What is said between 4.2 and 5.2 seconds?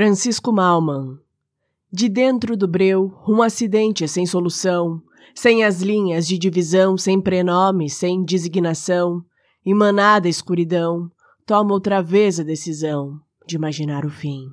solução,